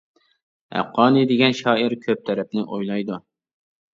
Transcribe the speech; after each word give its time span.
‹‹ھەققانىي›› 0.77 1.27
دېگەن 1.33 1.53
شائىر، 1.59 1.95
كۆپ 2.05 2.23
تەرەپنى 2.29 2.63
ئويلايدۇ. 2.65 3.21